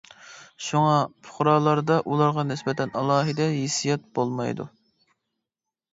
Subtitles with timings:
[0.67, 0.95] شۇڭا،
[1.27, 4.71] پۇقرالاردا ئۇلارغا نىسبەتەن ئالاھىدە ھېسسىيات بولمايدۇ.